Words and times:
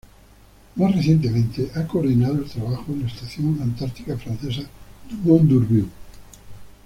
Más 0.77 0.95
recientemente, 0.95 1.69
ha 1.75 1.85
coordinado 1.85 2.33
el 2.33 2.49
trabajo 2.49 2.85
en 2.91 3.01
la 3.01 3.05
estación 3.07 3.59
antártica 3.61 4.17
francesa 4.17 4.63
Dumont 5.07 5.47
d'Urville. 5.47 5.89